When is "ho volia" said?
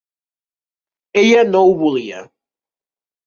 1.67-2.23